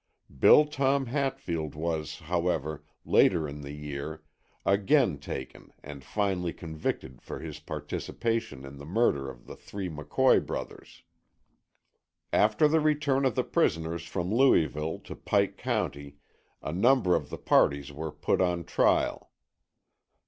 Bill 0.35 0.65
Tom 0.65 1.05
Hatfield 1.05 1.75
was, 1.75 2.21
however, 2.21 2.83
later 3.05 3.47
in 3.47 3.61
the 3.61 3.71
year, 3.75 4.23
again 4.65 5.19
taken 5.19 5.71
and 5.83 6.03
finally 6.03 6.53
convicted 6.53 7.21
for 7.21 7.37
his 7.37 7.59
participation 7.59 8.65
in 8.65 8.77
the 8.79 8.85
murder 8.87 9.29
of 9.29 9.45
the 9.45 9.55
three 9.55 9.89
McCoy 9.91 10.43
brothers. 10.43 11.03
After 12.33 12.67
the 12.67 12.79
return 12.81 13.25
of 13.25 13.35
the 13.35 13.43
prisoners 13.43 14.03
from 14.07 14.33
Louisville 14.33 14.97
to 15.01 15.15
Pike 15.15 15.55
County 15.55 16.15
a 16.63 16.73
number 16.73 17.15
of 17.15 17.29
the 17.29 17.37
parties 17.37 17.91
were 17.91 18.11
put 18.11 18.41
on 18.41 18.63
trial. 18.63 19.29